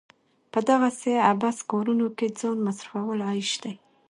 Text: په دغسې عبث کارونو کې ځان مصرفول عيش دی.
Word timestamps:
په 0.51 0.59
دغسې 0.69 1.13
عبث 1.29 1.57
کارونو 1.71 2.07
کې 2.17 2.27
ځان 2.39 2.57
مصرفول 2.67 3.19
عيش 3.29 3.51
دی. 3.63 3.73